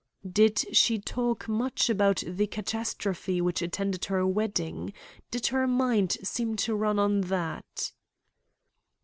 "Did 0.27 0.75
she 0.75 0.97
talk 0.97 1.47
much 1.47 1.87
about 1.87 2.23
the 2.25 2.47
catastrophe 2.47 3.39
which 3.39 3.61
attended 3.61 4.05
her 4.05 4.25
wedding? 4.25 4.93
Did 5.29 5.45
her 5.53 5.67
mind 5.67 6.17
seem 6.23 6.55
to 6.65 6.73
run 6.75 6.97
on 6.97 7.21
that?" 7.21 7.91